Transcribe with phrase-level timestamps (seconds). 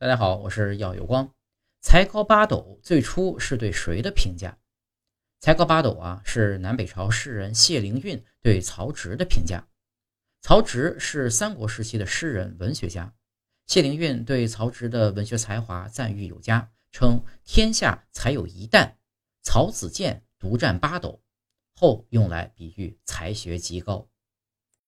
[0.00, 1.30] 大家好，我是耀有光。
[1.82, 4.56] 才高八斗最初是对谁的评价？
[5.40, 9.68] 才高八斗啊，是南北朝诗人谢灵运对曹植的评价。
[10.40, 13.12] 曹植是三国时期的诗人、文学家。
[13.66, 18.94] 谢灵运对曹植的文学才华赞誉有加，称天下才有一旦。
[19.42, 21.22] 曹子建独占八斗，
[21.74, 24.08] 后用来比喻才学极高。